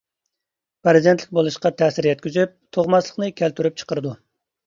[0.87, 4.15] پەرزەنتلىك بولۇشقا تەسىر يەتكۈزۈپ، تۇغماسلىقنى كەلتۈرۈپ چىقىرىدۇ.